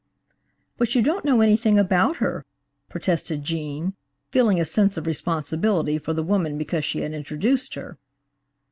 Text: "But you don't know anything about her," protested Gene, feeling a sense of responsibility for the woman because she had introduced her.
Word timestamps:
"But 0.79 0.95
you 0.95 1.03
don't 1.03 1.23
know 1.25 1.41
anything 1.41 1.77
about 1.77 2.15
her," 2.15 2.43
protested 2.89 3.43
Gene, 3.43 3.93
feeling 4.31 4.59
a 4.59 4.65
sense 4.65 4.97
of 4.97 5.05
responsibility 5.05 5.99
for 5.99 6.11
the 6.13 6.23
woman 6.23 6.57
because 6.57 6.83
she 6.83 7.01
had 7.01 7.13
introduced 7.13 7.75
her. 7.75 7.99